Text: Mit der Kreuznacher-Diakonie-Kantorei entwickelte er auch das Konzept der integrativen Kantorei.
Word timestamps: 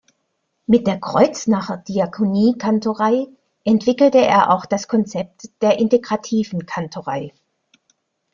Mit 0.65 0.87
der 0.87 0.99
Kreuznacher-Diakonie-Kantorei 0.99 3.27
entwickelte 3.63 4.17
er 4.25 4.49
auch 4.51 4.65
das 4.65 4.87
Konzept 4.87 5.51
der 5.61 5.77
integrativen 5.77 6.65
Kantorei. 6.65 7.31